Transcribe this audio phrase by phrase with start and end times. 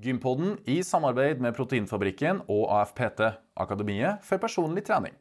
[0.00, 3.20] Gympodden i samarbeid med Proteinfabrikken og AFPT,
[3.60, 5.12] Akademiet for personlig trening.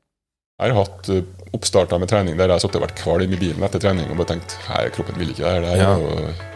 [0.59, 1.23] Jeg har hatt uh,
[1.55, 4.17] oppstarter med trening der jeg har sittet og vært kvalm i bilen etter trening og
[4.19, 5.61] bare tenkt Nei, kroppen vil ikke det her.
[5.63, 5.93] det her», Ja.
[5.95, 6.47] og,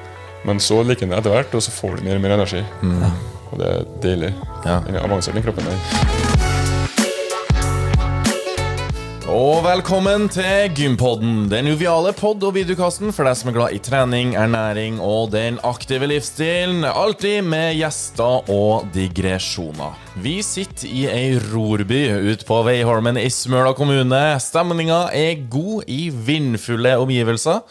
[0.47, 2.63] men så liker den det etter hvert, og så får du mer og mer energi.
[3.53, 4.33] Og det er deilig.
[4.65, 4.81] Ja.
[4.83, 6.12] Den er avansert, den kroppen der.
[9.33, 13.79] Og velkommen til Gympodden, den joviale pod- og videokasten for deg som er glad i
[13.81, 16.83] trening, ernæring og den aktive livsstilen.
[16.85, 19.97] Alltid med gjester og digresjoner.
[20.21, 24.21] Vi sitter i ei rorby ute på Veiholmen i Smøla kommune.
[24.37, 27.63] Stemninga er god i vindfulle omgivelser,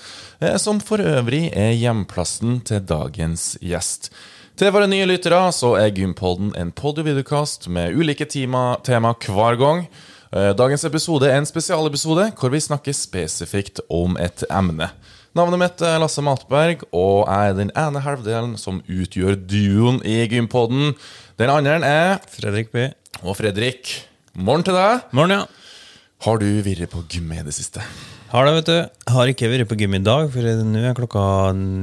[0.42, 4.10] eh, som for øvrig er hjemplassen til dagens gjest.
[4.58, 9.14] Til våre nye lyttere så er Gympodden en pod- og videokast med ulike tema, tema
[9.14, 9.86] hver gang.
[10.32, 14.88] Eh, Dagens episode er en spesialepisode hvor vi snakker spesifikt om et emne.
[15.36, 20.22] Navnet mitt er Lasse Matberg, og jeg er den ene halvdelen som utgjør duoen i
[20.32, 20.94] Gympodden.
[21.40, 22.86] Den andre er Fredrik B.
[23.20, 23.92] Og Fredrik,
[24.32, 25.04] morgen til deg.
[25.12, 25.92] Morgen, ja.
[26.24, 27.84] Har du vært på gym i det siste?
[28.32, 29.08] Har det, vet du.
[29.12, 31.24] Har ikke vært på gym i dag, for nå er klokka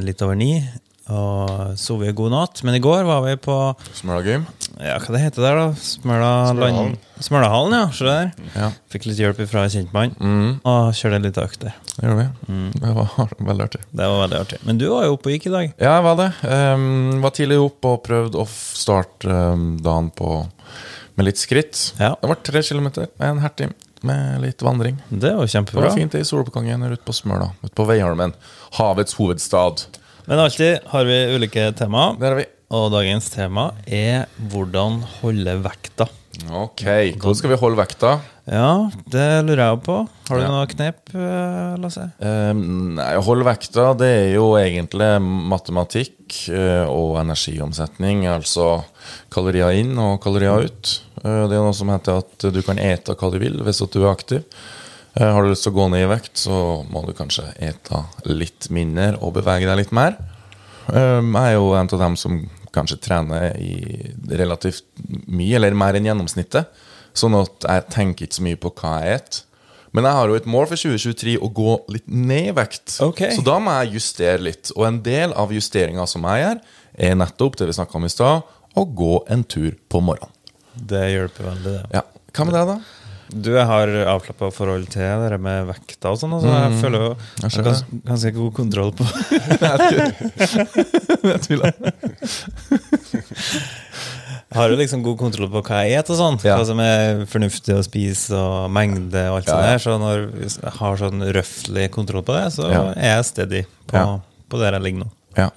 [0.05, 0.55] litt over ni.
[1.09, 2.61] Og sovet god natt.
[2.67, 3.55] Men i går var vi på
[3.97, 4.43] Smøla gym?
[4.79, 5.67] Ja, hva det heter der, da?
[5.81, 6.93] Smøla Smølahallen.
[7.25, 7.87] Smølahallen, ja.
[7.95, 8.29] Se der.
[8.55, 10.13] Ja, Fikk litt hjelp fra kjentmann.
[10.63, 11.73] Og kjørte litt økt der.
[11.97, 12.59] det gjorde vi.
[12.79, 13.17] Det var
[13.49, 13.81] veldig artig.
[13.89, 14.61] Det var veldig artig.
[14.69, 15.73] Men du var jo oppe og gikk i dag.
[15.81, 16.29] Ja, jeg var det.
[16.45, 20.31] Um, var tidlig oppe og prøvde å starte um, dagen på
[21.19, 21.75] med litt skritt.
[21.99, 22.13] Ja.
[22.21, 23.73] Det var tre kilometer, en hertig
[24.07, 25.01] med litt vandring.
[25.11, 25.81] Det var kjempebra.
[25.83, 28.31] Det var fint i soloppgangen ute på Smøla, ute på Veiholmen.
[28.77, 29.83] Havets hovedstad.
[30.29, 32.11] Men alltid har vi ulike tema.
[32.19, 32.43] Det har vi.
[32.77, 36.05] Og dagens tema er hvordan holde vekta.
[36.53, 36.83] Ok,
[37.17, 38.11] hvordan skal vi holde vekta?
[38.45, 39.95] Ja, det lurer jeg på.
[40.29, 40.51] Har du Ja.
[40.53, 42.11] noe knep, eh, Lasse?
[42.21, 45.09] Um, nei, holde vekta, det er jo egentlig
[45.49, 48.27] matematikk eh, og energiomsetning.
[48.29, 48.83] Altså
[49.31, 51.01] kalorier inn og kalorier ut.
[51.25, 54.03] Eh, det er noe som heter at du kan ete hva du vil hvis du
[54.05, 54.43] er aktiv.
[55.19, 56.57] Eh, har du lyst til å gå ned i vekt, så
[56.87, 60.15] må du kanskje ete litt mindre og bevege deg litt mer.
[60.87, 62.39] Um, jeg er jo en av dem som
[62.73, 64.85] kanskje trener i relativt
[65.27, 66.71] mye, eller mer enn gjennomsnittet.
[67.17, 69.45] Sånn at jeg tenker ikke så mye på hva jeg spiser.
[69.89, 72.99] Men jeg har jo et mål for 2023 å gå litt ned i vekt.
[73.01, 73.33] Okay.
[73.33, 74.69] Så da må jeg justere litt.
[74.75, 76.59] Og en del av justeringa som jeg gjør,
[77.09, 80.35] er nettopp det vi snakka om i stad, å gå en tur på morgenen.
[80.77, 81.97] Det hjelper veldig, det.
[81.97, 82.05] Ja.
[82.37, 83.08] Hva med deg, da?
[83.29, 86.33] Du jeg har avslappa forhold til det med vekta og sånn.
[86.33, 87.09] Altså, jeg føler jo
[87.43, 89.03] jeg har gans, ganske god kontroll på
[91.29, 91.71] Jeg tviler.
[94.57, 96.41] Har jo liksom god kontroll på hva jeg spiser og sånt.
[96.47, 96.55] Ja.
[96.57, 99.77] Hva som er fornuftig å spise, og mengde og alt Ja, sånt der.
[99.83, 100.17] Så når
[100.47, 102.81] jeg har sånn røftlig kontroll på det, så Ja.
[102.97, 104.17] er jeg steady på, Ja.
[104.49, 105.09] på der jeg ligger nå.
[105.37, 105.49] Ja.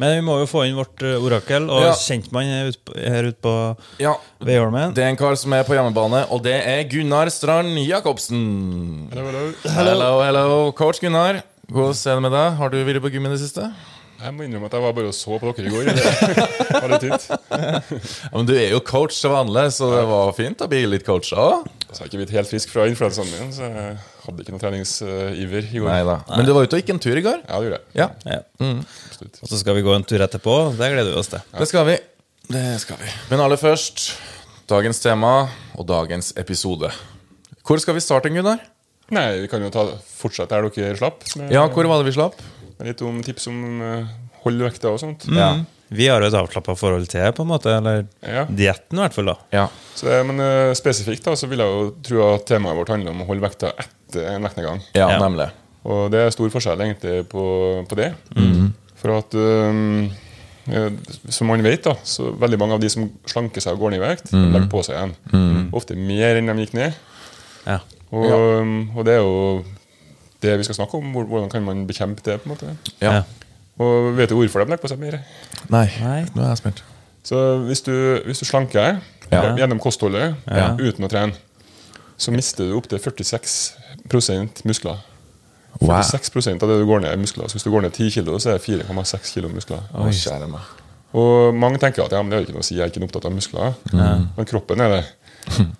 [0.00, 1.92] Men vi må jo få inn vårt eh, orakel, og Ja.
[1.92, 3.52] kjentmann ut her ute på
[4.00, 4.14] ja.
[4.40, 4.94] Veiholmen.
[4.96, 9.10] Det er en kar som er på hjemmebane, og det er Gunnar Strand Jacobsen.
[9.12, 9.44] Hello, hello.
[9.76, 11.42] Hello, hello, coach Gunnar.
[11.70, 12.56] Hvordan er det med deg?
[12.58, 13.68] Har du vært på gym i det siste?
[14.20, 15.84] Jeg må innrømme at jeg var bare og så på dere i går.
[16.70, 17.28] Det var litt tynt.
[17.30, 21.06] Ja, men Du er jo coach til vanlig, så det var fint å bli litt
[21.06, 21.70] coacha òg.
[21.90, 24.62] Så jeg har ikke blitt helt frisk fra influensaen min, så jeg hadde ikke noe
[24.62, 25.88] treningsiver i går.
[25.90, 26.16] Neida.
[26.30, 27.40] Men du var ute og gikk en tur i går?
[27.48, 27.86] Ja, det gjorde jeg.
[27.98, 28.40] Ja, Ja.
[29.10, 29.40] Absolutt.
[29.42, 30.54] Og så skal vi gå en tur etterpå.
[30.78, 31.42] Det gleder vi oss til.
[31.58, 31.96] det skal vi.
[32.50, 33.10] Det skal vi.
[33.30, 34.12] Men aller først,
[34.70, 35.32] dagens tema
[35.74, 36.92] og dagens episode.
[37.66, 38.62] Hvor skal vi starte, Gunnar?
[39.10, 41.26] Nei, vi kan jo ta, fortsette der dere slapp.
[41.36, 42.38] Med, Ja, hvor var det vi slapp?
[42.80, 44.06] litt om tips om uh,
[44.46, 45.26] vekta og sånt.
[45.28, 45.50] Ja.
[45.90, 47.72] Vi har jo et avslappa forhold til det, på en måte.
[47.76, 48.44] Eller Ja.
[48.46, 49.24] dietten, i hvert fall.
[49.26, 49.64] da ja.
[49.94, 53.10] Så, det- men eh, spesifikt da, så vil jeg jo tro at temaet vårt handler
[53.10, 54.80] om å holde vekta etter en vektnedgang.
[54.94, 55.18] Ja, Ja.
[55.18, 55.50] nemlig.
[55.84, 58.14] Og det er stor forskjell egentlig på, på det.
[58.36, 58.72] Mm.
[59.00, 60.10] For at um,
[60.68, 60.90] eh,
[61.30, 64.02] Som man vet, da, så veldig mange av de som slanker seg og går ned
[64.02, 64.52] i vekt, mm.
[64.52, 65.70] legger på seg igjen.
[65.72, 66.94] Ofte mer enn de gikk ned.
[67.66, 67.78] Ja.
[68.12, 68.36] Og, Ja.
[68.96, 69.64] og det er jo
[70.40, 71.12] det vi skal snakke om.
[71.14, 72.42] Hvordan kan man bekjempe det?
[72.42, 73.22] på en måte Ja.
[73.80, 75.18] Og vet du hvorfor de legger på seg mer?
[75.72, 76.18] Nei, Nei.
[76.34, 76.82] nå er jeg spent.
[77.24, 77.36] Så
[77.66, 77.92] hvis du,
[78.26, 79.00] hvis du slanker deg
[79.32, 79.54] Ja.
[79.56, 80.74] gjennom kostholdet Ja.
[80.76, 81.32] uten å trene,
[82.18, 84.98] så mister du opptil 46% muskler.
[85.80, 87.46] 46% av det du går ned, er muskler.
[87.48, 89.80] Så hvis du går ned 10 kilo, så er det 4,6 kilo muskler.
[89.94, 90.10] Oi.
[91.14, 93.02] Og mange tenker at ja, men det er ikke noe å si, jeg er ikke
[93.06, 93.74] opptatt av muskler.
[93.92, 95.04] Men kroppen er det.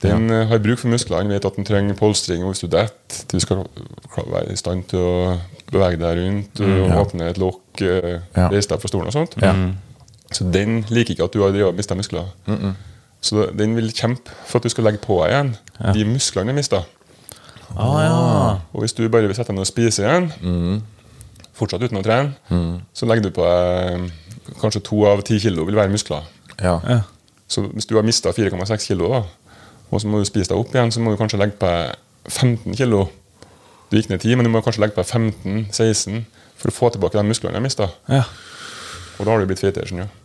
[0.03, 0.45] Den ja.
[0.51, 1.23] har bruk for muskler.
[1.23, 3.25] Den vet at den trenger polstring hvis du detter.
[3.31, 3.65] Du skal
[4.17, 5.39] være i stand til å
[5.71, 8.49] bevege deg rundt, og åpne et lokk, eh, Ja.
[8.51, 9.37] reise deg fra stolen og sånt.
[9.43, 9.55] Ja.
[10.33, 12.31] Så den liker ikke at du har mista muskler.
[13.21, 15.57] Så den vil kjempe for at du skal legge på deg igjen
[15.95, 16.85] de musklene du mista.
[17.77, 18.59] Ah, ja.
[18.73, 20.83] Og hvis du bare vil sette deg ned og spise igjen,
[21.55, 24.11] fortsatt uten å trene, så legger du på deg
[24.61, 26.25] kanskje to av ti kilo vil være muskler.
[26.61, 26.81] Ja.
[26.89, 27.01] Ja.
[27.51, 29.23] Så hvis du har mista 4,6 kilo, da,
[29.91, 31.71] og så må du spise deg opp igjen, så må du kanskje legge på
[32.31, 33.05] 15 kilo.
[33.91, 36.21] Du gikk ned 10, men du må kanskje legge på 15-16
[36.61, 37.89] for å få tilbake de musklene jeg mista.
[38.11, 38.23] Ja.
[39.19, 39.87] Og da har du blitt feitere.
[39.89, 40.19] skjønner du.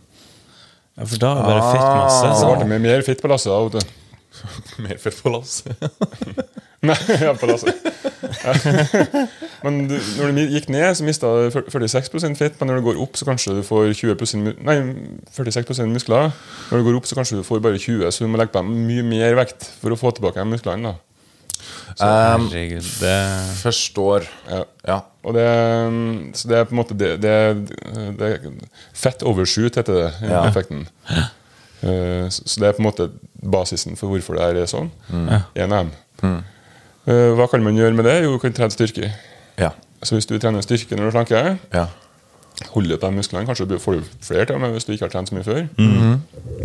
[0.96, 2.28] ja, for da er det bare fettmasse.
[2.30, 2.52] Så Så.
[2.62, 3.50] ble det mer fett på lasset.
[3.52, 4.02] da, vet du.
[4.84, 5.62] Mer fett på lass.
[6.84, 7.78] Nei, ja, på lasset.
[9.64, 12.58] men du, når du gikk ned, så mista du 46% fett.
[12.60, 14.76] Men når du går opp, så kanskje du får 20 Nei,
[15.36, 16.30] 46% muskler.
[16.70, 18.60] Når du går opp, så kanskje du får bare 20 så du må legge på
[18.62, 20.92] deg mye mer vekt for å få tilbake de musklene.
[20.92, 21.02] da.
[21.96, 23.14] Um, det
[23.62, 24.26] Forstår.
[24.50, 24.62] Ja.
[24.86, 24.98] Ja.
[25.26, 25.46] Og det,
[26.38, 27.32] så det er på en måte det, det,
[28.20, 28.28] det
[28.94, 30.42] Fett overshoot heter det, den Ja.
[30.46, 30.84] effekten.
[31.82, 33.08] Eh, så så det er på en måte
[33.42, 34.92] basisen for hvorfor det her er sånn.
[35.10, 36.36] En av dem.
[37.06, 38.16] Eh, hva kan man gjøre med det?
[38.24, 39.12] Jo, du kan trene styrke.
[39.60, 39.70] Ja.
[40.02, 41.86] Så hvis du trener styrke når du slanker, Ja.
[42.72, 45.28] holder på de musklene, kanskje får du flere til dem hvis du ikke har trent
[45.28, 45.68] så mye før.
[45.78, 46.20] Mhm.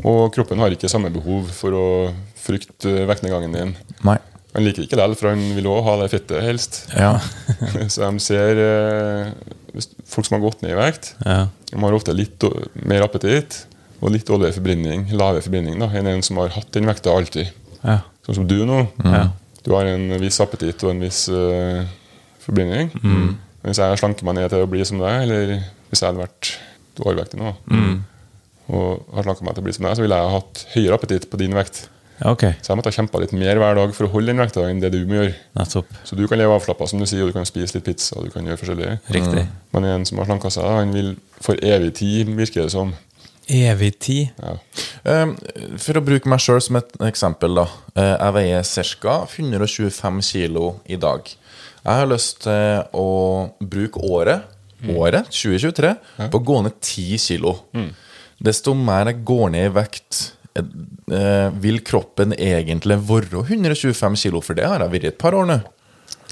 [0.06, 3.76] Og kroppen har ikke samme behov for å frykte vektnedgangen din.
[4.04, 4.18] Nei.
[4.56, 6.80] Han liker ikke det, for han vil også ha det fettet, helst.
[6.98, 7.20] Ja.
[7.88, 9.32] Så de ser eh,
[10.12, 11.48] Folk som har gått ned i vekt, Ja.
[11.72, 12.44] de har ofte litt
[12.84, 13.62] mer appetitt
[14.02, 17.48] og litt dårligere forbrenning, lavere forbrenning da, enn en som har hatt den vekta alltid.
[17.82, 18.02] Ja.
[18.26, 18.82] Sånn som du nå.
[19.06, 19.30] Ja.
[19.66, 21.84] Du har en viss appetitt og en viss uh,
[22.42, 22.90] forbrenning.
[23.02, 23.32] Mm.
[23.66, 25.56] Hvis jeg slanker meg ned til å bli som deg, eller
[25.92, 26.54] hvis jeg hadde vært
[27.02, 27.54] overvektig nå,
[28.72, 30.98] og har slanket meg til å bli som deg, så ville jeg ha hatt høyere
[30.98, 31.84] appetitt på din vekt.
[32.22, 32.44] Ja, ok.
[32.62, 34.82] Så jeg måtte ha kjempa litt mer hver dag for å holde den vekta enn
[34.82, 35.34] det du må gjøre.
[35.58, 35.94] Nettopp.
[36.06, 38.20] Så du kan leve avslappa, som du sier, og du kan spise litt pizza.
[38.20, 38.92] og du kan gjøre forskjellig.
[39.16, 39.46] Riktig.
[39.74, 42.94] Men en som har slanka seg, han vil for evig tid, virker det som.
[43.52, 44.30] Evig tid.
[44.40, 44.56] Ja.
[45.04, 45.34] Um,
[45.82, 47.66] for å bruke meg sjøl som et eksempel, da.
[47.96, 48.70] Eh, jeg veier
[49.04, 49.16] ca.
[49.28, 51.28] 125 kilo i dag.
[51.82, 53.08] Jeg har lyst til å
[53.60, 54.46] bruke året,
[54.94, 55.96] året 2023,
[56.30, 57.56] på å gå ned 10 kilo.
[58.42, 60.22] Desto mer jeg går ned i vekt,
[60.56, 60.72] eh,
[61.14, 64.42] eh, vil kroppen egentlig være 125 kilo?
[64.42, 65.60] For det har jeg vært et par år nå.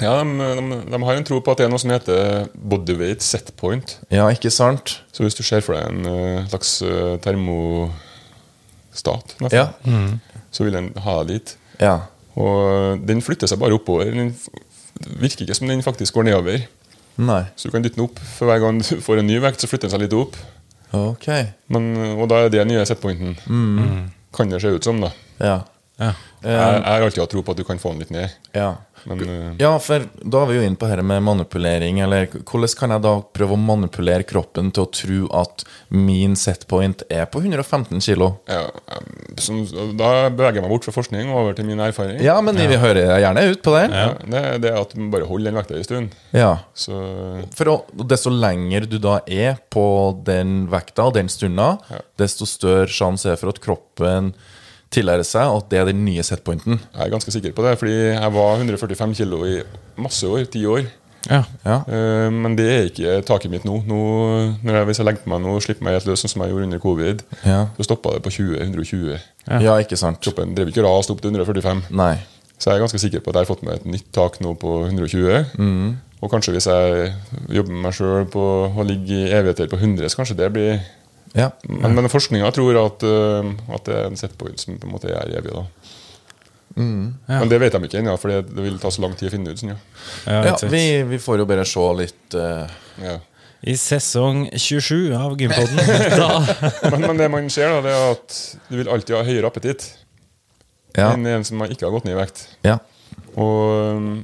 [0.01, 0.29] Ja, de,
[0.59, 3.97] de, de har en tro på at det er noe som heter bodyweight set point.
[4.13, 4.99] Ja, ikke sant?
[5.11, 9.65] Så hvis du ser for deg en eh, slags eh, termostat, nesten, Ja.
[10.51, 11.49] så vil den ha deg dit.
[11.81, 11.97] Ja.
[12.39, 14.05] Og den flytter seg bare oppover.
[14.11, 14.33] Den
[15.19, 16.57] virker ikke som den faktisk går nedover.
[17.19, 17.43] Nei.
[17.59, 19.67] Så du kan dytte den opp for hver gang du får en ny vekt, så
[19.67, 20.33] flytter den seg litt opp.
[20.95, 21.27] Ok.
[21.69, 21.83] Men,
[22.17, 23.33] og da er det nye setpointen.
[24.33, 25.09] Kan det se ut som, da.
[25.43, 25.57] Ja.
[25.99, 26.13] Ja.
[26.39, 28.35] Jeg, jeg har alltid hatt tro på at du kan få den litt ned.
[28.55, 28.69] Ja.
[29.07, 31.99] Men eh, Ja, for da er vi jo inne på dette med manipulering.
[32.03, 37.03] Eller hvordan kan jeg da prøve å manipulere kroppen til å tro at min setpoint
[37.11, 38.29] er på 115 kilo?
[38.47, 38.61] ja,
[39.99, 42.19] da beveger jeg meg bort fra forskning og over til min erfaring.
[42.23, 43.95] Ja, men vi hører gjerne ut på den.
[43.95, 46.15] Ja, det, det er at du bare holder den vekta en stund.
[46.35, 46.51] Ja.
[46.77, 46.99] Så
[47.57, 47.75] For å,
[48.07, 49.85] desto lenger du da er på
[50.27, 51.73] den vekta og den stunda,
[52.19, 54.33] desto større sjanse er for at kroppen
[54.91, 56.79] tillærer seg at det er den nye setpointen.
[56.95, 59.59] jeg er ganske sikker på det, fordi jeg var 145 kilo i
[60.01, 60.45] masse år.
[60.49, 60.87] Ti år.
[61.29, 61.43] Ja.
[61.65, 61.81] Ja.
[61.85, 63.83] Eh, Men det er ikke taket mitt nå.
[63.85, 63.99] nå
[64.63, 66.41] når jeg, hvis jeg legger på meg nå og slipper meg helt løs, sånn som
[66.45, 67.67] jeg gjorde under covid, Ja.
[67.77, 69.19] så stoppa det på 20-120.
[69.61, 70.21] ja, ikke sant?
[70.21, 71.83] Kroppen drev ikke rast opp til 145.
[71.91, 72.15] Nei.
[72.57, 74.55] Så jeg er ganske sikker på at jeg har fått meg et nytt tak nå
[74.59, 75.45] på 120.
[75.57, 75.97] Mm.
[76.21, 77.13] Og kanskje hvis jeg
[77.55, 78.41] jobber med meg sjøl på
[78.75, 80.81] å ligge i evigheter på 100, så kanskje det blir
[81.37, 81.51] Ja.
[81.69, 85.11] Men, men forskninga tror at, øh, at det er en setpoint som på en måte
[85.13, 85.53] er evig.
[85.53, 85.65] da
[86.79, 87.39] Ja.
[87.41, 89.33] Men det vet de ikke ennå, for det, det vil ta så lang tid å
[89.33, 89.59] finne ut.
[89.59, 89.79] Sånn, ja.
[90.29, 92.69] Ja, ja vi, vi får jo bare se litt uh...
[93.03, 93.17] Ja.
[93.67, 95.81] I sesong 27 av Gympoden.
[96.93, 98.37] Men, men det man ser, da, det er at
[98.69, 99.89] du vil alltid ha høyere appetitt
[100.95, 101.09] Ja.
[101.11, 102.45] enn en som ikke har gått ned i vekt.
[102.63, 102.77] ja.
[103.39, 104.23] Og,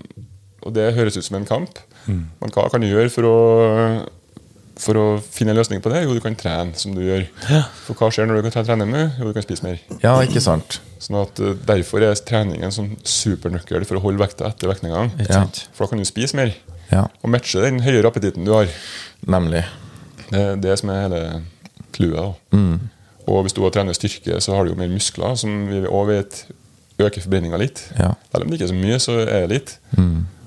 [0.66, 1.78] og det høres ut som en kamp.
[2.08, 2.24] Mm.
[2.42, 3.36] Men hva kan du gjøre for å,
[4.82, 6.02] for å finne en løsning på det?
[6.04, 7.26] Jo, du kan trene, som du gjør.
[7.86, 9.16] For hva skjer når du kan trene med?
[9.20, 9.80] Jo, du kan spise mer.
[10.04, 10.80] ja, ikke sant?
[11.00, 15.14] Sånn at eh, Derfor er trening en sånn supernøkkel for å holde vekta etter vektnedgang.
[15.30, 15.46] Ja.
[15.76, 16.52] For da kan du spise mer
[16.92, 18.68] Ja, og matche den høyere appetitten du har.
[19.26, 19.64] nemlig.
[20.30, 21.22] Det er det som er hele
[21.96, 22.36] clouet.
[22.52, 22.80] Mm.
[23.30, 26.06] Og hvis du har trener styrke, så har du jo mer muskler, som vi også
[26.12, 26.40] vet
[27.02, 27.82] øker forbrenninga litt.
[27.98, 28.12] Ja.
[28.32, 29.74] Selv om det ikke er så mye, så er det litt.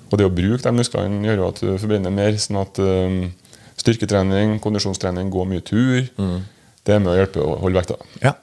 [0.09, 2.39] Og det å bruke de musklene gjør jo at du forbrenner mer.
[2.41, 3.19] sånn at um,
[3.81, 6.07] styrketrening, kondisjonstrening, gå mye tur,
[6.85, 7.99] det er med å hjelpe å holde vekta.
[8.23, 8.37] Ja.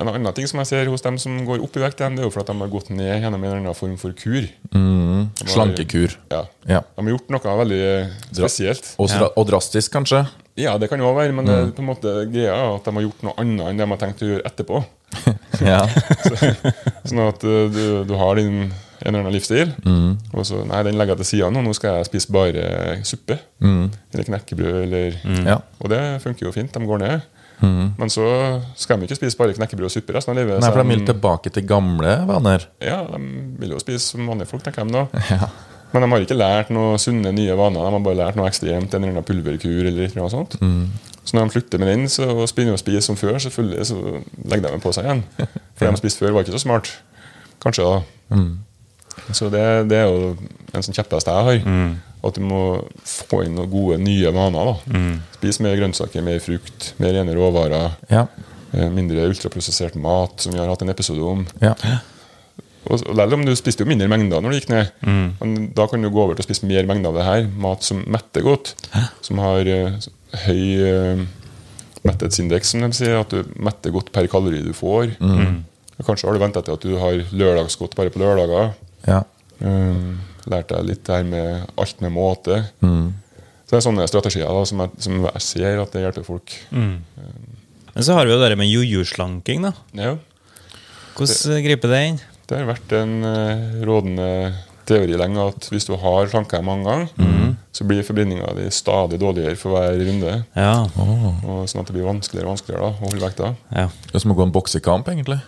[0.00, 2.24] En annen ting som jeg ser hos dem som går opp i vekt, igjen, det
[2.24, 4.46] er jo for at de har gått ned gjennom en eller annen form for kur.
[4.72, 5.28] Mm.
[5.44, 6.16] Slankekur.
[6.32, 6.44] Ja.
[6.64, 6.80] Ja.
[6.96, 7.82] De har gjort noe veldig
[8.30, 8.94] spesielt.
[8.96, 9.28] Og, ja.
[9.28, 10.24] og drastisk, kanskje?
[10.60, 12.96] Ja, det kan jo være, men det er på en måte greia er at de
[12.96, 14.82] har gjort noe annet enn det de har tenkt å gjøre etterpå.
[15.60, 15.82] Ja.
[17.08, 18.70] Sånn at uh, du, du har din
[19.02, 20.18] en eller annen livsstil, Mm.
[20.34, 21.62] og så Nei, den legger jeg til sida nå.
[21.64, 22.64] Nå skal jeg spise bare
[23.04, 23.38] suppe.
[23.60, 23.90] Mm.
[24.12, 25.58] Eller knekkebrød, eller Ja.
[25.80, 26.72] Og det funker jo fint.
[26.72, 27.20] De går ned.
[27.60, 28.24] Men så
[28.74, 30.60] skal de ikke spise bare knekkebrød og suppe resten av livet.
[30.62, 32.64] Nei, for de vil tilbake til gamle vaner.
[32.80, 33.18] Ja, de
[33.60, 35.06] vil jo spise som vanlige folk, tenker de da.
[35.92, 37.82] Men de har ikke lært noe sunne, nye vaner.
[37.84, 40.54] De har bare lært noe ekstremt, en eller annen pulverkur eller noe sånt.
[41.24, 43.98] Så når de slutter med den så og begynner å spise som før, selvfølgelig så
[44.46, 45.24] legger de den på seg igjen.
[45.76, 46.92] For det de spiste før, var ikke så smart.
[47.60, 48.38] Kanskje, da.
[49.32, 50.36] Så det, det er jo
[50.74, 51.60] en sånn kjepphest jeg har.
[52.20, 52.60] At du må
[53.08, 54.74] få inn noen gode, nye vaner.
[54.92, 55.20] Mm.
[55.38, 57.94] Spis mer grønnsaker, mer frukt, mer rene råvarer.
[58.12, 58.26] Ja.
[58.74, 61.46] eh, Mindre ultraprosessert mat, som vi har hatt en episode om.
[61.64, 61.74] ja.
[62.88, 66.00] Og Selv om du spiste jo mindre mengder når du gikk ned, men da kan
[66.00, 67.42] du gå over til å spise mer mengder av det her.
[67.60, 68.70] Mat som metter godt,
[69.20, 69.98] som har uh,
[70.46, 71.20] høy uh,
[72.08, 73.18] metthetsindeks, som de sier.
[73.20, 75.12] At du metter godt per kalori du får.
[75.20, 75.58] Mm.
[76.00, 78.72] Kanskje har du venta til at du har lørdagsgodt bare på lørdager.
[79.06, 79.22] Ja.
[79.60, 80.18] Um,
[80.50, 82.62] lært deg litt her med alt med måte.
[82.80, 86.56] Så det er sånne strategier da, som, jeg, som jeg ser at det hjelper folk.
[86.72, 89.74] Men så har vi jo det med jojo-slanking, da.
[89.98, 90.16] Ja,
[91.14, 92.18] Hvordan det, griper det inn?
[92.48, 94.28] det har vært en uh, rådende
[94.90, 99.20] teori lenge at hvis du har slanka deg mange ganger, så blir forbindinga di stadig
[99.22, 100.32] dårligere for hver runde.
[100.58, 100.72] Ja.
[100.98, 103.52] Og sånn at det blir vanskeligere og vanskeligere da, å holde vekta.
[103.76, 103.86] ja.
[104.08, 105.38] Det er som å gå en boksekamp, egentlig.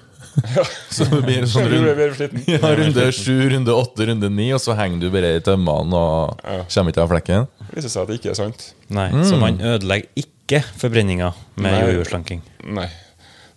[0.95, 5.03] så du blir sånn rundt, ja, runde sju, runde åtte, runde ni, og så henger
[5.03, 6.41] du bare i tømmene og
[6.73, 7.49] kommer ikke av flekken.
[7.69, 8.69] Det viser seg at det ikke er sant.
[8.93, 12.41] Nei, Så man ødelegger ikke forbrenninga med jojo-slanking.
[12.79, 12.89] Nei.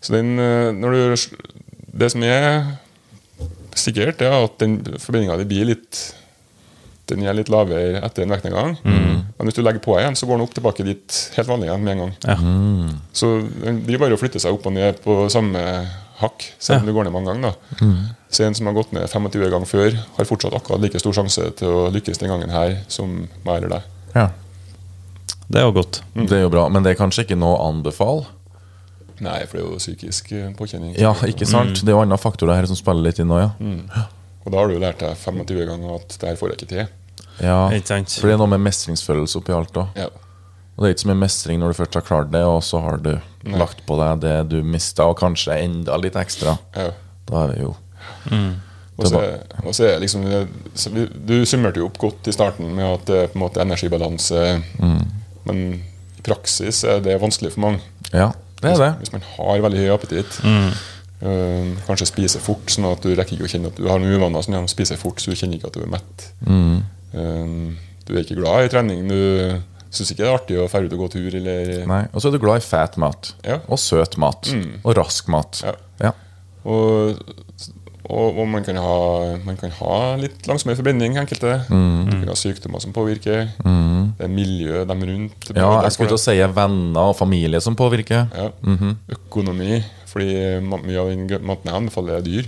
[0.03, 1.47] Så den, eh, når du,
[2.03, 2.75] det som er
[3.75, 6.03] sikkert, er at den forbrenninga di blir litt
[7.05, 8.71] Den er litt lavere etter en vektnedgang.
[8.81, 11.83] Men hvis du legger på igjen, så går den opp tilbake dit helt vanlig igjen
[11.85, 12.13] med en gang.
[12.25, 12.37] Ja.
[13.13, 13.29] Så
[13.61, 15.61] den driver bare å flytte seg opp og ned på samme
[16.21, 17.55] hakk, selv om du går ned mange ganger.
[17.79, 17.85] da.
[18.31, 21.49] Så en som har gått ned 25 ganger før, har fortsatt akkurat like stor sjanse
[21.59, 23.13] til å lykkes den gangen her som
[23.45, 23.91] meg eller deg.
[24.15, 24.29] Ja.
[25.47, 26.01] Det er jo godt.
[26.15, 26.25] Mm.
[26.27, 28.25] Det er jo bra, men det er kanskje ikke noe å anbefale.
[29.23, 30.95] Nei, for det er jo psykisk eh, påkjenning.
[30.99, 31.79] Ja, ikke sant?
[31.83, 33.51] Det er jo andre faktorer her som spiller litt inn nå, ja.
[34.45, 36.71] Og da har du jo lært deg 25 ganger at det her får jeg ikke
[36.73, 36.89] til.
[37.39, 37.59] ja.
[37.71, 39.95] For det er noe med mestringsfølelse oppi alt òg.
[39.99, 40.09] Ja.
[40.75, 42.81] Og det er ikke så mye mestring når du først har klart det, og så
[42.83, 43.13] har du
[43.53, 46.57] lagt på deg det du mista, og kanskje enda litt ekstra.
[46.75, 46.91] ja.
[47.25, 47.71] Da er det jo
[48.29, 48.51] mm.
[49.01, 50.27] og så er liksom
[51.25, 54.43] Du summerte jo opp godt i starten med at det er på en måte energibalanse.
[55.45, 55.63] Men
[56.19, 57.81] i praksis er det vanskelig for mange.
[58.13, 58.91] Ja, det er det.
[59.01, 60.39] Hvis man har veldig høy appetitt.
[61.25, 64.15] øh, kanskje spiser fort, sånn at du rekker ikke å kjenne at du har noen
[64.15, 64.45] uvaner.
[64.45, 66.29] Sånn at du spiser fort, så du kjenner ikke at du er mett.
[67.13, 67.75] Øh,
[68.05, 69.05] du er ikke glad i trening.
[69.09, 69.19] Du
[69.97, 71.39] syns ikke det er artig å dra ut og gå tur.
[71.39, 72.03] Eller, Nei.
[72.11, 73.33] Og så er du glad i fat mat.
[73.45, 73.59] Ja.
[73.71, 74.51] Og søt mat.
[74.83, 75.63] Og rask mat.
[75.65, 75.73] Ja.
[76.03, 76.13] Ja.
[76.65, 77.19] Og,
[78.05, 78.95] og, og man, kan ha,
[79.45, 81.55] man kan ha litt langsommere forbrenning, enkelte.
[81.69, 83.47] Du kan ha sykdommer som påvirker.
[83.59, 85.51] Det er miljøet dem rundt.
[85.55, 88.27] ja, jeg skulle til å si venner og familie som påvirker.
[88.33, 88.49] Ja.
[89.17, 89.81] Økonomi.
[90.15, 90.31] Fordi
[90.63, 91.09] mye av
[91.43, 92.45] maten jeg anbefaler, er dyr.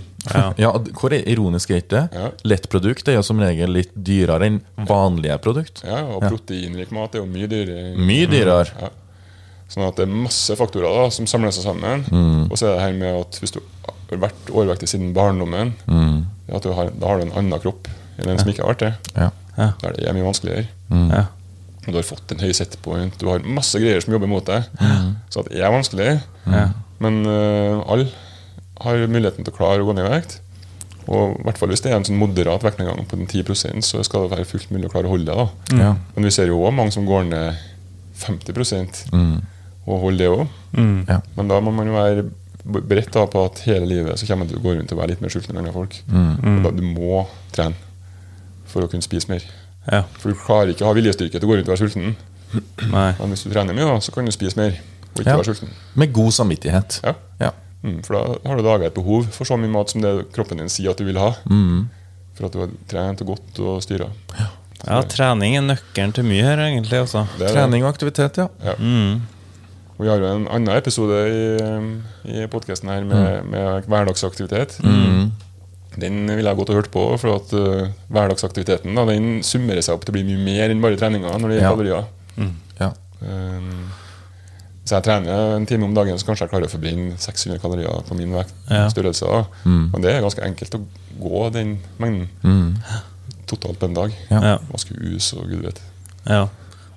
[0.56, 2.04] Ja, Hvor er ironisk er ikke det?
[2.16, 2.30] Ja.
[2.48, 5.82] Lettprodukt er jo som regel litt dyrere enn vanlige produkt.
[5.84, 7.92] Ja, og proteinrik mat er jo mye dyrere.
[8.00, 8.72] Mye dyrere.
[8.80, 8.88] Ja.
[9.68, 12.06] Sånn at det er masse faktorer da, som samler seg sammen.
[12.48, 15.74] Og så er det her med at hvis du har vært overvektig siden barndommen,
[16.48, 18.86] at du har, da har du en annen kropp enn den som ikke har vært
[18.86, 18.92] det.
[19.12, 19.28] Ja.
[19.58, 19.68] Ja.
[19.82, 20.64] Da er det mye vanskeligere.
[21.12, 21.26] Ja.
[21.84, 24.64] Og du har fått en høy setpoint, du har masse greier som jobber mot deg.
[25.28, 26.10] Så at det er vanskelig.
[27.04, 28.08] Men uh, alle
[28.82, 30.38] har muligheten til å klare å gå ned i vekt.
[31.08, 34.02] Og i hvert fall hvis det er en sånn moderat vektnedgang på den 10% så
[34.04, 35.36] skal det være fullt mulig å klare å holde det.
[35.38, 35.78] da.
[35.80, 35.92] Ja.
[36.14, 37.62] Men vi ser jo òg mange som går ned
[38.20, 39.00] 50%
[39.88, 40.58] og holder det òg.
[41.08, 41.22] Ja.
[41.38, 42.26] Men da må man jo være
[42.68, 45.24] beredt på at hele livet så kommer du til å gå rundt og være litt
[45.24, 45.96] mer sulten enn andre folk.
[46.12, 47.22] Og da, du må
[47.56, 47.88] trene
[48.68, 49.48] for å kunne spise mer.
[49.88, 50.02] Ja.
[50.20, 52.18] For du klarer ikke å ha viljestyrke til å gå rundt og være sulten.
[52.92, 53.08] Nei.
[53.16, 54.76] Men hvis du trener mye, da, så kan du spise mer
[55.18, 55.36] og ikke Ja.
[55.42, 55.72] være sulten.
[55.94, 57.00] Med god samvittighet.
[57.04, 57.14] Ja.
[57.40, 57.50] Ja.
[57.82, 60.58] Mm, for da har du laga et behov for så mye mat som det kroppen
[60.58, 61.32] din sier at du vil ha.
[62.34, 64.08] For at du har trent og gått og styra.
[64.86, 67.00] Ja, trening er nøkkelen til mye her, egentlig.
[67.02, 67.24] Også.
[67.38, 67.54] Det det.
[67.54, 68.48] Trening og aktivitet, ja.
[68.62, 68.74] Ja.
[69.98, 74.76] Og vi har jo en annen episode i, i podkasten her med, med hverdagsaktivitet.
[75.98, 79.96] Den ville jeg godt ha hørt på, for at uh, hverdagsaktiviteten da, den summerer seg
[79.98, 81.72] opp til å bli mye mer enn bare treninga når det gjelder Ja.
[81.74, 82.52] kalorier.
[82.78, 82.92] ja.
[83.18, 83.88] Um,
[84.88, 88.06] så jeg trener en time om dagen, så kanskje jeg klarer å forbrenne 600 kalorier
[88.08, 88.54] på min vekt.
[88.70, 88.86] Ja.
[88.92, 89.28] størrelse.
[89.28, 90.84] Og det er ganske enkelt å
[91.18, 92.78] gå den mengden
[93.48, 94.16] totalt på en dag.
[94.32, 94.56] Ja.
[94.72, 95.82] Vaske hus og gud vet.
[96.28, 96.46] Ja.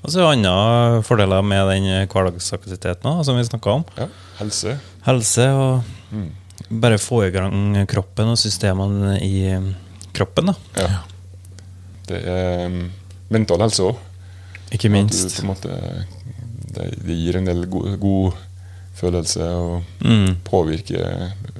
[0.01, 3.83] Og så er det andre fordeler med den hverdagsaktiviteten som vi snakka om.
[3.99, 4.07] Ja.
[4.39, 4.77] Helse.
[5.05, 5.83] Helse og
[6.81, 9.51] bare få i gang kroppen og systemene i
[10.15, 10.51] kroppen.
[10.51, 10.55] da.
[10.77, 11.01] Ja.
[12.09, 12.81] Det er um,
[13.31, 13.99] mental helse òg.
[14.71, 15.41] Ikke minst.
[16.71, 18.33] Det, det gir en del god, god
[19.01, 20.35] følelse og Mm.
[20.45, 20.99] påvirke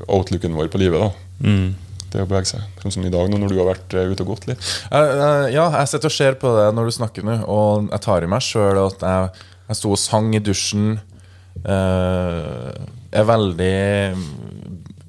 [0.07, 0.99] outlooken vår på livet.
[0.99, 1.11] da
[1.47, 1.73] Mm.
[2.11, 2.61] Det å bevege seg.
[2.83, 4.59] Sånn som i dag, nå når du har vært eh, ute og gått litt.
[4.91, 8.27] Ja, jeg sitter og ser på det når du snakker nå, og jeg tar i
[8.27, 9.29] meg sjøl at jeg,
[9.69, 10.99] jeg sto og sang i dusjen.
[11.65, 12.71] eh,
[13.11, 13.71] er veldig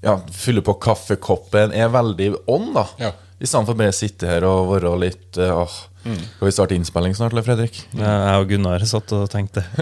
[0.02, 1.72] Ja, fyller på kaffekoppen.
[1.78, 2.86] Er veldig on, da.
[2.98, 3.12] Ja.
[3.40, 6.74] I stedet for bare å sitte her og være litt eh, åh, Skal vi starte
[6.76, 7.78] innspilling snart, eller, Fredrik?
[7.94, 9.62] Jeg og Gunnar satt og tenkte.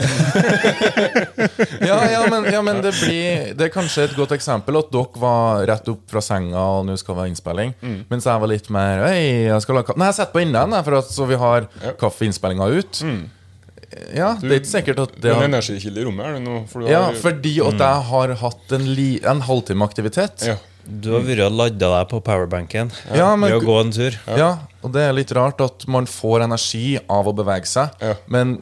[1.81, 5.21] Ja, ja, men, ja, men det blir Det er kanskje et godt eksempel at dere
[5.23, 7.75] var rett opp fra senga og nå skal det være innspilling.
[8.11, 10.01] Mens jeg var litt mer Hei, jeg skal lage kaffe.
[10.03, 11.93] Nei, jeg setter på innen, for at, så vi har Ja.
[12.01, 13.03] kaffeinnspillinga ut.
[14.15, 16.61] Ja, det er ikke sikkert at Det har er en energikilde i rommet her nå.
[16.71, 20.47] For du Ja, har, fordi at jeg har hatt en, li, en halvtime aktivitet.
[20.47, 20.57] ja.
[20.91, 24.15] Du har vært og lada deg på powerbanken Ja, men- ved å gå en tur.
[24.37, 27.95] Ja, og det er litt rart at man får energi av å bevege seg.
[28.01, 28.17] Ja.
[28.33, 28.59] Men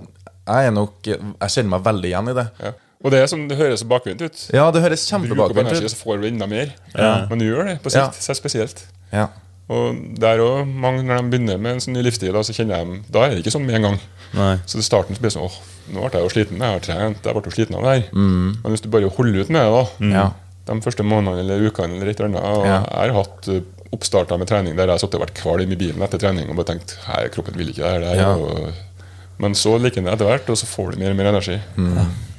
[0.49, 2.47] jeg er nok Jeg kjenner meg veldig igjen i det.
[2.65, 2.77] Ja.
[2.99, 4.39] Og det er som det høres bakvendt ut.
[4.55, 5.93] Ja, det høres kjempebakvendt energi, ut.
[5.93, 6.73] så får du enda mer.
[6.97, 7.29] Ja.
[7.31, 8.19] Men du gjør det på sikt.
[8.25, 8.83] Så spesielt.
[9.13, 9.29] Ja.
[9.69, 12.81] Og der også, mange Når de begynner med en sånn ny livsstil, da, så kjenner
[12.81, 13.99] jeg, Da er det ikke sånn med en gang.
[14.37, 14.55] Nei.
[14.67, 15.59] Så i starten så blir det sånn åh,
[15.93, 16.63] nå ble jeg jo sliten.
[16.65, 18.05] Jeg har trent, jeg ble jo sliten av det her.
[18.17, 18.47] Mm.
[18.63, 20.39] Men hvis du bare holder ut med det, da mm.
[20.71, 22.67] de første månedene eller ukene eller et eller annet og.
[22.67, 23.51] Jeg har hatt
[23.95, 26.75] oppstarter med trening der jeg sittet og vært kvalm i bilen etter trening og bare
[26.75, 28.21] tenkt Hei, kroppen vil ikke det her.
[28.21, 28.73] Ja.
[29.43, 31.59] men så liker den det etter hvert, og så får du mer og mer energi.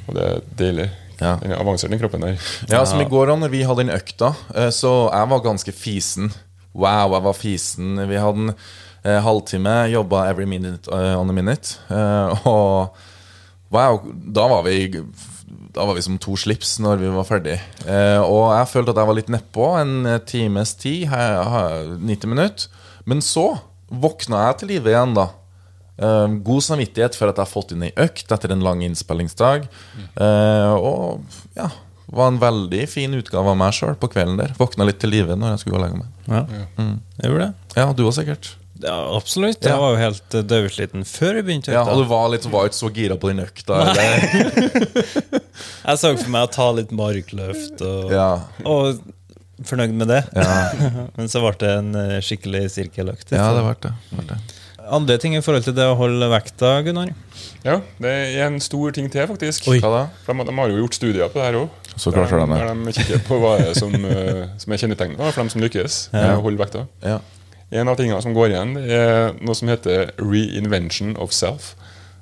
[0.09, 0.89] Og det er deilig.
[0.89, 1.05] Mm.
[1.19, 1.33] Ja.
[1.41, 2.37] Den er avansert, den kroppen der.
[2.71, 5.73] Ja, som i går da når vi hadde den økta, eh, så jeg var ganske
[5.75, 6.31] fisen.
[6.73, 7.99] Wow, jeg var fisen.
[8.09, 11.75] Vi hadde en eh, halvtime, jobba every minute uh, on a minute.
[11.89, 12.95] Uh, og
[13.73, 15.03] wow, da var vi
[15.73, 17.57] da var vi som to slips når vi var ferdig.
[17.85, 22.27] Eh, og jeg følte at jeg var litt nedpå en times tid, he- he- 90
[22.29, 22.67] minutter.
[23.05, 25.27] Men så våkna jeg til live igjen, da.
[25.99, 29.65] Eh, god samvittighet for at jeg har fått inn ei økt etter en lang innspillingsdag.
[30.15, 31.23] Eh, og
[31.57, 31.69] ja,
[32.11, 34.53] var en veldig fin utgave av meg sjøl på kvelden der.
[34.57, 36.07] Våkna litt til live når jeg skulle gå og legge meg.
[36.29, 36.45] Ja.
[37.19, 37.53] Jeg gjorde det.
[37.81, 38.53] Ja, du òg sikkert.
[38.79, 39.59] Ja, absolutt.
[39.65, 39.73] Ja.
[39.73, 41.73] Jeg var jo helt eh, dødsliten før jeg begynte.
[41.75, 43.81] Ja, og du var, litt, var ikke så gira på den økta.
[43.91, 44.27] Eller?
[45.89, 48.29] Jeg så for meg å ta litt markløft og, Ja.
[48.63, 49.01] og
[49.67, 50.21] fornøyd med det.
[50.37, 50.61] Ja.
[51.17, 53.33] Men så ble det en eh, skikkelig sirkeløkt.
[53.35, 53.93] ja, det ble det.
[54.13, 54.39] ble det.
[54.89, 57.11] Andre ting i forhold til det å holde vekta, Gunnar?
[57.65, 59.67] Ja, det er en stor ting til, faktisk.
[59.69, 59.77] Oi.
[59.83, 59.99] Hva da?
[60.25, 61.91] For de, de har jo gjort studier på det her òg.
[61.99, 62.61] Så klart de det.
[62.63, 65.99] Der de kikker på hva er som, eh, som er kjennetegnet for dem som lykkes
[66.15, 66.85] med å holde vekta.
[67.03, 67.19] Ja.
[67.69, 71.75] En av tingene som går igjen, er noe som heter reinvention of self.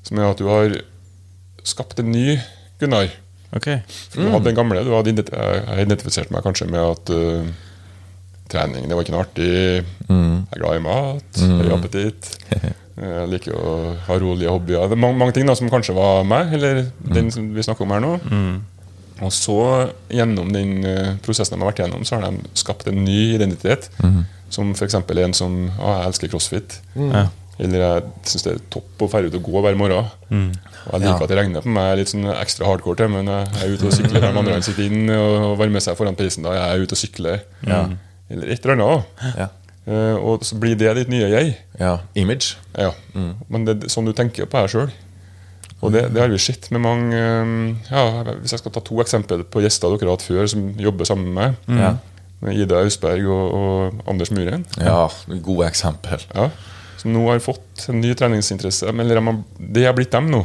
[0.03, 0.75] Som er at du har
[1.67, 2.39] skapt en ny
[2.79, 3.09] Gunnar.
[3.55, 3.79] Okay.
[4.15, 4.25] Mm.
[4.25, 4.83] Du hadde den gamle.
[4.85, 7.47] Du hadde identifisert meg kanskje med at uh,
[8.51, 9.53] trening det var ikke noe artig.
[10.07, 11.41] Jeg er glad i mat.
[11.41, 12.29] Høy appetitt.
[12.97, 13.71] Jeg liker å
[14.07, 14.87] ha rolige hobbyer.
[14.89, 17.85] Det er mange, mange ting da som kanskje var meg, eller den som vi snakker
[17.85, 18.13] om her nå.
[19.21, 19.57] Og så,
[20.09, 23.85] gjennom den eh, prosessen de har vært gjennom, så har de skapt en ny identitet.
[24.49, 24.95] Som f.eks.
[24.95, 26.79] en som Å, jeg elsker crossfit.
[26.95, 27.27] Ja.
[27.59, 30.05] Eller jeg syns det er topp å dra ut og gå hver morgen.
[30.29, 31.23] Og jeg liker Ja.
[31.23, 33.95] at det regner på meg litt sånn ekstra hardcore til, men jeg er ute og
[33.97, 36.43] sykler de andre sitter inn og varmer seg foran peisen.
[36.45, 37.41] da Jeg er ute og sykler.
[38.29, 39.25] Eller et eller annet.
[39.37, 39.47] Ja.
[39.87, 41.57] Uh, og så blir det ditt nye jeg.
[41.79, 41.93] ja.
[42.19, 42.57] Image.
[42.77, 42.91] Ja.
[43.49, 44.91] Men det er sånn du tenker på deg sjøl.
[45.81, 48.95] Og det, det har vi sett med mange um, ja, Hvis jeg skal ta to
[49.03, 51.91] eksempler på gjester dere har hatt før som jobber sammen med meg, Ja.
[52.53, 55.07] Ida Austberg og, og Anders Muren ja.
[55.41, 56.21] Gode eksempel.
[56.35, 56.49] ja,
[56.97, 58.91] som nå har fått en ny treningsinteresse.
[58.93, 60.43] Men eller de har- det har blitt dem nå.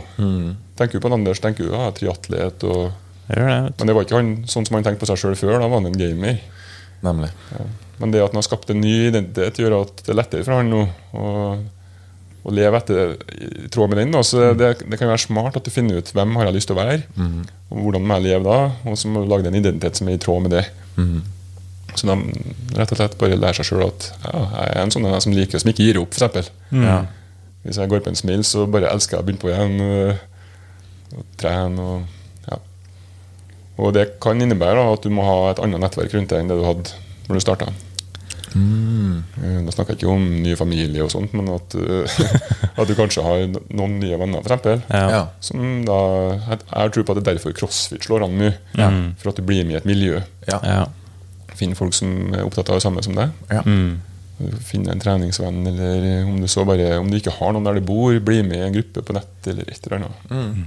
[0.77, 2.93] Tenker du på Anders, tenker du ja, triatlet og
[3.29, 3.73] det.
[3.79, 5.61] Men det var ikke han, sånn som han tenkte på seg sjøl før.
[5.61, 6.41] Da var han en gamer.
[7.03, 7.31] Nemlig.
[8.01, 10.55] Men det at han har skapt en ny identitet, gjør at det er lettere for
[10.59, 10.83] han nå
[11.15, 11.27] å,
[12.45, 14.13] å leve etter i tråd med den.
[14.17, 14.23] Da.
[14.27, 16.77] Så det, det kan være smart at du finner ut hvem har jeg lyst til
[16.77, 17.03] å være,
[17.71, 18.59] og hvordan må jeg leve da,
[18.91, 20.65] og så må du lage en identitet som er i tråd med det.
[21.95, 22.15] Så de
[22.79, 25.61] rett og slett bare lærer seg sjøl at ja, jeg er en sånn som liker
[25.61, 26.49] som ikke gir opp, f.eks.
[26.73, 27.03] Ja.
[27.63, 29.81] Hvis jeg går på en smil, så bare elsker jeg å begynne på igjen.
[29.81, 30.17] øh,
[31.19, 32.03] Og trene og
[32.49, 32.57] ja.
[33.79, 36.49] Og det kan innebære da, at du må ha et annet nettverk rundt deg enn
[36.51, 36.91] det du hadde
[37.29, 37.69] når du starta.
[38.53, 42.17] Da snakker jeg ikke om ny familie, og sånt, men at, øh,
[42.81, 45.23] at du kanskje har noen nye venner, For eksempel, Ja.
[45.41, 45.99] Som da,
[46.51, 48.51] jeg jeg tror på at det er derfor crossfit slår an nå.
[49.23, 50.21] For at du blir med i et miljø.
[50.51, 50.59] Ja.
[51.53, 51.59] Ja.
[51.61, 53.31] Finner folk som er opptatt av det samme som deg.
[53.53, 53.63] Ja.
[54.67, 57.85] Finne en treningsvenn, eller om du, så bare, om du ikke har noen der du
[57.87, 60.65] bor, bli med i en gruppe på nett, eller et eller annet.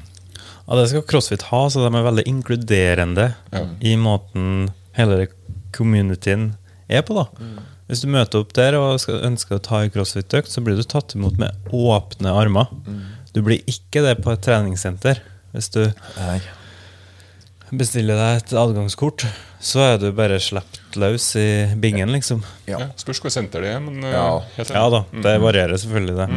[0.65, 3.65] Ja, det skal CrossFit ha, så de er veldig inkluderende Ja.
[3.81, 5.27] i måten hele
[5.75, 6.53] communityen
[6.87, 7.17] er på.
[7.19, 7.25] da.
[7.89, 11.13] Hvis du møter opp der og ønsker å ta en crossfit-økt, så blir du tatt
[11.17, 12.71] imot med åpne armer.
[13.33, 15.19] Du blir ikke det på et treningssenter.
[15.53, 15.81] Hvis du
[16.17, 16.39] Nei.
[17.77, 19.23] Bestiller deg et adgangskort,
[19.65, 21.45] så er du bare sluppet løs i
[21.81, 22.43] bingen, liksom.
[22.69, 22.77] Ja.
[22.79, 24.41] Ja, spørs hvor senter det er, men eh, Ja.
[24.69, 25.21] Ja da, Mm.
[25.25, 26.27] det varierer selvfølgelig, det.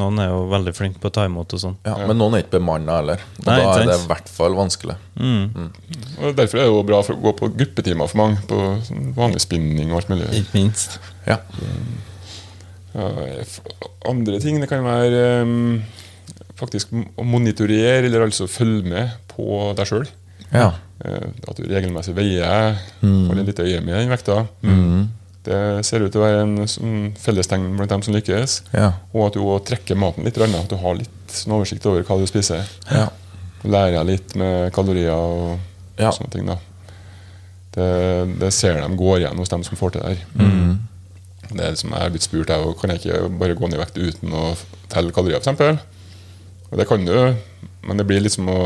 [0.00, 1.76] Noen er jo veldig flinke på å ta imot og sånn.
[1.84, 3.20] Ja, Men noen er ikke bemanna heller.
[3.40, 4.96] Og Nei, da er det i hvert fall vanskelig.
[5.20, 8.38] Og Derfor er det jo bra for å gå på gruppetimer for mange.
[8.48, 10.30] På sånn vanlig spinning og alt mulig.
[10.42, 10.98] Ikke minst.
[11.26, 11.38] Ja.
[12.96, 13.10] Ja,
[14.08, 15.82] andre ting det kan være um,
[16.56, 20.06] faktisk å monitorere, eller altså følge med på deg sjøl.
[20.52, 20.72] Ja.
[21.06, 24.46] at du regelmessig veier, holder litt øye med den vekta.
[25.46, 28.56] Det ser ut til å være en sånn fellestegn blant dem som lykkes.
[28.74, 28.88] Ja.
[29.14, 32.16] Og at du også trekker maten litt, at du har litt sånn oversikt over hva
[32.18, 32.64] du spiser.
[32.90, 33.08] Ja.
[33.62, 35.58] Lærer litt med kalorier og
[35.98, 36.10] Ja.
[36.10, 36.48] sånne ting.
[37.76, 40.24] Det, det ser de går igjen hos dem som får til det her.
[40.34, 40.78] Mm.
[41.52, 43.82] Det er som jeg er blitt spurt jeg, kan jeg ikke bare gå ned i
[43.84, 44.56] vekt uten å
[44.90, 45.78] telle kalorier, f.eks.
[46.72, 47.14] Og det kan du,
[47.86, 48.58] men det blir liksom å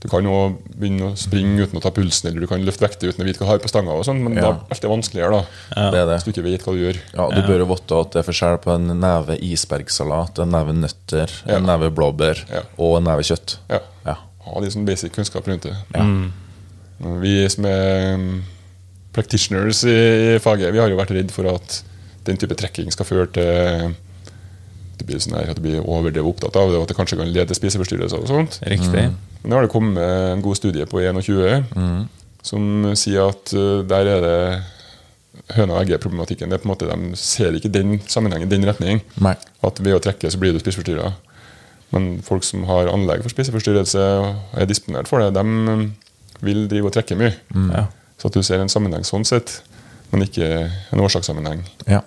[0.00, 0.34] Du kan jo
[0.78, 3.40] begynne å springe uten å ta pulsen, eller du kan løfte vekter uten å vite
[3.40, 4.40] hva du har på stanga, og sånn, men Ja.
[4.42, 5.90] da er alt det vanskeligere, da.
[5.90, 6.14] Det er det.
[6.20, 7.00] Hvis du ikke vet hva du gjør.
[7.14, 10.72] Ja, Du bør jo vite at det er forskjell på en neve isbergsalat, en neve
[10.72, 11.56] nøtter, Ja.
[11.56, 12.62] en neve blåbær Ja.
[12.78, 13.56] og en neve kjøtt.
[13.68, 13.80] Ja.
[14.06, 14.14] Ja.
[14.46, 15.74] Ha litt sånn basic kunnskap rundt det.
[15.94, 16.04] Ja.
[17.20, 18.44] Vi som er um,
[19.12, 21.82] practitioners i, faget, vi har jo vært redd for at
[22.24, 26.26] den type trekking skal føre til at du blir, sånn her, at du blir overdrevet
[26.26, 28.58] opptatt av det, og at det kanskje kan lede til spiseforstyrrelser og sånt.
[28.66, 29.12] Riktig.
[29.42, 31.68] Men nå har det kommet en god studie på 21
[32.48, 34.38] som sier at uh, der er det
[35.56, 36.50] høna og egget-problematikken.
[36.50, 39.02] Det er på en måte, De ser ikke den sammenhengen, den retning.
[39.22, 39.34] Nei.
[39.64, 41.12] At ved å trekke så blir du spiseforstyrra.
[41.94, 45.88] Men folk som har anlegg for spiseforstyrrelse og er disponert for det, de
[46.44, 47.32] vil drive og trekke mye.
[47.72, 47.86] Ja.
[48.20, 49.60] Så at du ser en sammenheng sånn sett,
[50.12, 51.64] men ikke en årsakssammenheng.
[51.88, 52.02] Ja.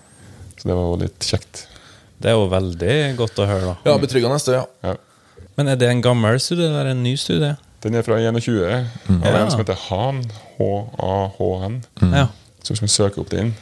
[0.58, 1.66] Så det var jo litt kjekt.
[2.22, 3.76] Det er jo veldig godt å høre, da.
[3.90, 4.38] ja, betryggende.
[4.54, 4.66] Ja.
[4.86, 4.98] Ja.
[5.58, 7.56] Men er det en gammel studie eller en ny studie?
[7.84, 9.38] Den er fra 21 av Ja.
[9.44, 10.24] en som heter Han.
[10.58, 11.84] H-A-H-N.
[12.14, 12.28] Ja.
[12.64, 13.56] Så hvis man søker opp den,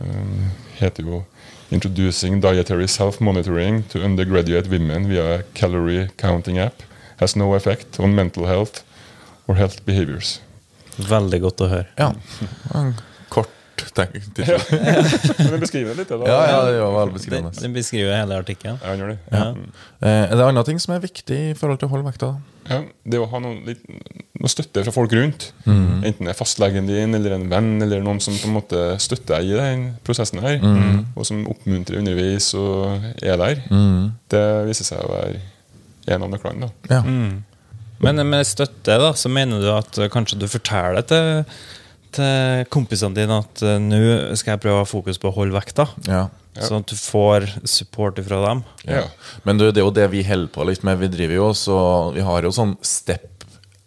[0.00, 1.24] um, heter jo
[1.70, 6.82] 'Introducing Dietary Self-Monitoring to Undergraduate Women via Calorie Counting App
[7.18, 8.82] has no effect on mental health
[9.48, 10.38] or health behaviors'.
[10.98, 11.86] Veldig godt å høre.
[11.98, 12.12] ja.
[13.96, 14.58] Tenk- ja.
[15.38, 16.18] Men den beskriver det litt, da.
[16.28, 17.52] Ja, ja, det var veldig Den, beskrivende.
[17.62, 18.78] den beskriver hele artikkelen.
[18.84, 19.18] Ja, gjør det.
[19.32, 19.46] Ja.
[20.00, 22.30] Eh, Er det andre ting som er viktig i forhold til å holde vekta?
[22.68, 23.80] Ja, det å ha noe, litt,
[24.36, 28.20] noe støtte fra folk rundt, enten det er fastlegen din eller en venn, eller noen
[28.20, 30.58] som på en måte støtter deg i den prosessen her,
[31.16, 33.62] og som oppmuntrer underveis og er der,
[34.28, 35.40] det viser seg å være
[36.12, 36.68] en av nøklene.
[36.92, 37.00] Ja.
[38.04, 41.40] Men med støtte, da, så mener du at kanskje du forteller til,
[42.16, 44.00] til kompisene dine at uh, nå
[44.38, 45.90] skal jeg prøve å ha fokus på å holde vekta?
[46.58, 46.66] ja.
[46.66, 48.64] Sånn at du får support fra dem?
[48.88, 49.04] Ja.
[49.46, 50.98] Men du, det er jo det vi holder på litt med.
[50.98, 51.76] Vi driver jo også,
[52.16, 52.72] vi har jo sånn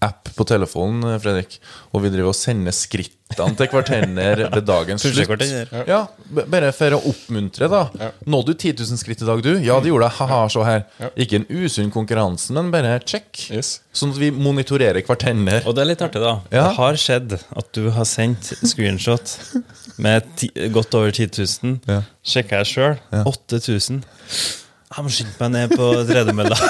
[0.02, 1.60] Step-app på telefonen, eh, Fredrik.
[1.94, 5.44] Og vi driver og sender skrittene til hverandre ved dagens slutt.
[5.88, 6.08] Ja,
[6.50, 7.84] Bare for å oppmuntre, da.
[8.26, 9.52] Nådde du 10 000 skritt i dag, du?
[9.62, 10.18] Ja, det gjorde jeg.
[10.18, 10.86] Haha, se her.
[11.16, 13.30] Ikke en usunn konkurranse, men bare check.
[13.94, 15.62] Sånn at vi monitorerer hverandre.
[15.68, 16.34] Og det er litt artig, da.
[16.50, 16.66] Ja.
[16.70, 19.38] Det har skjedd at du har sendt screenshot
[20.02, 21.30] med ti, godt over 10
[21.62, 21.78] 000.
[21.92, 22.02] Ja.
[22.26, 22.98] Sjekka jeg sjøl.
[23.22, 24.02] 8000.
[24.92, 26.58] Jeg må skynde meg ned på tredemølla.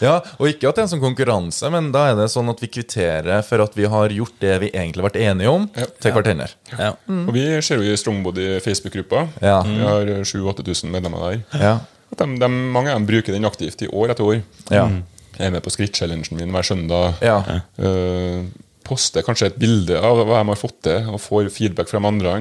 [0.00, 2.60] Ja, Og ikke at det er en sånn konkurranse, men da er det sånn at
[2.62, 5.86] vi kvitterer for at vi har gjort det vi egentlig har vært enige om, Ja.
[6.00, 6.46] til hverandre.
[6.78, 6.90] ja.
[7.10, 9.24] Og vi ser jo i Strongbody Facebook-gruppa.
[9.42, 9.58] Ja.
[9.66, 11.42] Vi har 7000-8000 medlemmer der.
[11.60, 11.74] Ja.
[12.12, 14.40] At de, de, mange av dem bruker den aktivt i år etter år.
[14.70, 14.86] Ja.
[15.36, 17.20] Jeg er med på skritt-challengen min hver søndag.
[17.24, 17.38] Ja.
[17.78, 18.46] Eh,
[18.86, 22.08] poster kanskje et bilde av hva de har fått til, og får feedback fra de
[22.08, 22.32] andre.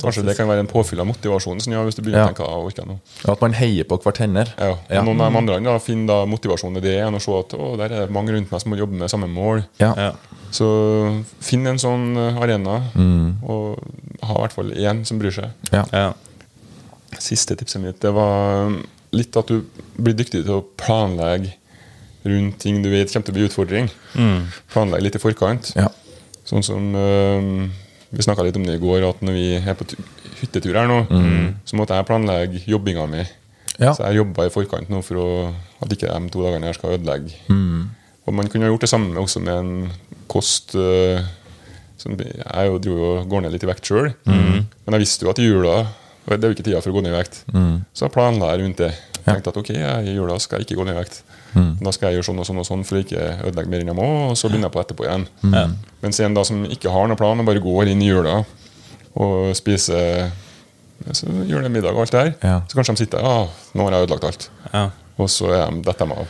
[0.00, 2.26] Kanskje det kan være en påfyll av motivasjon sånn, ja, hvis du begynner Ja.
[2.28, 2.98] å tenke å, orker jeg nå.
[3.32, 4.46] At man heier på hverandre.
[4.58, 4.76] Ja.
[4.90, 5.02] Ja.
[5.02, 7.76] Noen av de andre da, finner da motivasjon i det igjen, og se at å,
[7.76, 9.64] der er det mange rundt meg som må jobbe med samme mål.
[9.82, 9.92] Ja.
[9.96, 10.12] Ja.
[10.54, 10.68] Så
[11.42, 13.78] finn en sånn arena, arena, og
[14.22, 15.50] ha i hvert fall én som bryr seg.
[15.72, 15.84] Ja.
[15.92, 16.12] Ja.
[17.18, 18.70] Siste tipset mitt det var
[19.14, 19.60] litt at du
[19.96, 21.52] blir dyktig til å planlegge
[22.24, 23.88] rundt ting du vet kommer til å bli utfordring.
[24.72, 25.72] Planlegge litt i forkant.
[25.76, 25.88] Ja.
[26.44, 27.46] Sånn som øh,
[28.14, 29.86] Vi snakka litt om det i går, at når vi er på
[30.40, 31.00] hyttetur her nå,
[31.66, 33.24] så måtte jeg planlegge jobbinga mi.
[33.80, 33.90] Ja.
[33.90, 35.28] Så jeg jobba i forkant nå for å,
[35.82, 37.34] at ikke de to dagene her skal ødelegge.
[38.24, 39.72] Og man kunne ha gjort det samme også med en
[40.30, 41.18] kost øh,
[41.98, 45.32] som, Jeg jo dro jo går ned litt i vekt sjøl, men jeg visste jo
[45.34, 45.74] at i jula
[46.24, 47.42] det er jo ikke tida for å gå ned i vekt.
[47.92, 48.92] Så jeg planla jeg rundt det.
[49.26, 51.18] Tenkte at ok, i jula skal jeg ikke gå ned i vekt.
[51.54, 53.90] Da skal jeg gjøre sånn og sånn og sånn for å ikke ødelegge mer enn
[53.92, 55.26] jeg må, og så begynner jeg på etterpå igjen.
[55.42, 55.74] Mm.
[56.02, 58.40] Mens en da som ikke har noen plan, og bare går inn i jula
[59.14, 60.30] og spiser
[61.12, 62.60] så gjør det middag og alt det her, Ja.
[62.68, 64.48] så kanskje de sitter der ja, nå har jeg ødelagt alt.
[64.72, 64.84] Ja.
[65.18, 66.26] Og så er de, detter de av.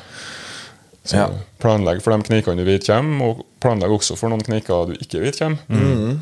[1.04, 1.28] Så Ja.
[1.60, 5.20] planlegg for de kneikene du vet kommer, og planlegg også for noen kneiker du ikke
[5.20, 6.18] vet kommer.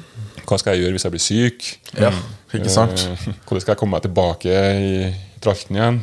[0.47, 1.79] Hva skal jeg gjøre hvis jeg blir syk?
[2.01, 2.11] Ja,
[2.53, 2.99] ikke sant?
[3.09, 6.01] Eh, hvordan skal jeg komme meg tilbake i tralten igjen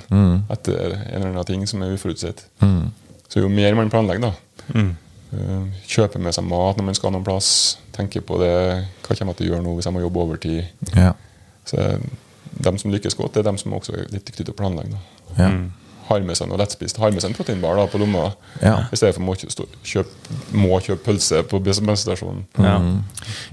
[0.52, 2.45] etter en eller annen ting som er uforutsett?
[3.30, 4.34] Så jo mer man planlegger, da
[4.73, 7.78] eh, Kjøper med seg mat når man skal noen plass.
[7.93, 8.54] Tenker på det,
[9.06, 10.88] hva kommer jeg til å gjøre nå hvis jeg må jobbe overtid?
[10.95, 11.12] Ja.
[11.69, 11.84] Så
[12.60, 14.97] De som lykkes godt, det er de som også er litt dyktige til å planlegge.
[14.97, 15.36] Da.
[15.38, 15.49] Ja.
[16.10, 16.97] Har med seg noe lettspist.
[16.97, 18.32] Har med seg en proteinbar da, på lomma.
[18.63, 18.88] Ja.
[18.89, 22.47] I stedet for må kjøpe, må kjøpe pølse på bensinstasjonen.
[22.58, 22.80] Ja.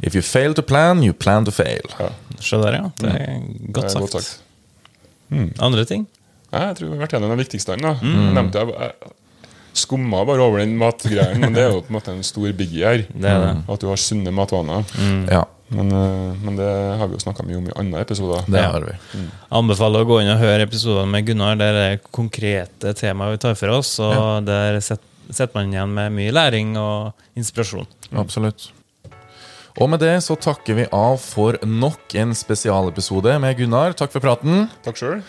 [0.01, 1.85] If you fail to plan, you plan to fail.
[2.01, 2.09] Ja,
[2.41, 2.89] Skjønner, ja.
[2.97, 4.46] Det er det er godt sagt.
[5.59, 6.07] Andre ting?
[6.53, 7.77] Nei, Jeg tror vi har vært gjennom den viktigste.
[7.83, 7.95] Da.
[8.01, 8.35] Mm.
[8.37, 9.13] nevnte jeg, jeg
[9.77, 12.87] skumma bare over den matgreien, men det er jo på en måte en stor biggie
[12.87, 13.03] her.
[13.13, 13.51] Det er det.
[13.69, 14.87] At du har sunne matvaner.
[15.31, 16.69] Ja, Men, eh, men det
[17.01, 18.45] har vi jo snakka mye om i andre episoder.
[18.47, 18.95] det har vi.
[19.51, 21.59] Anbefaler å gå inn og høre episodene med Gunnar.
[21.59, 25.95] Der er det konkrete temaer vi tar for oss, og der setter sitter man igjen
[25.95, 27.87] med mye læring og inspirasjon.
[28.15, 28.69] Absolutt.
[29.77, 33.93] Og med det så takker vi av for nok en spesialepisode med Gunnar.
[33.99, 34.71] Takk for praten.
[34.87, 35.21] Takk sjøl.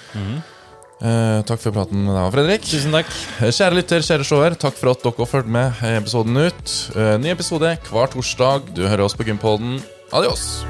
[0.98, 2.64] Eh, takk for praten med deg, Fredrik.
[2.66, 3.12] Tusen takk.
[3.44, 6.76] Eh, Kjære lytter, kjære seer, takk for at dere fulgte med episoden ut.
[6.96, 8.72] Eh, ny episode hver torsdag.
[8.74, 9.82] Du hører oss på Gympoden.
[10.16, 10.64] Adios.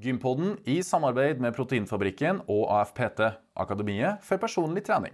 [0.00, 3.20] Gympodden i samarbeid med Proteinfabrikken og AFPT,
[3.60, 5.12] Akademiet for personlig trening.